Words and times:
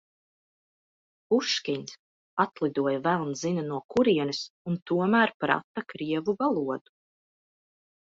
Puškins 1.33 1.91
atlidoja 2.43 3.01
velns 3.07 3.43
zina 3.47 3.65
no 3.67 3.77
kurienes 3.95 4.39
un 4.71 4.79
tomēr 4.93 5.35
prata 5.45 5.85
krievu 5.95 6.35
valodu. 6.41 6.95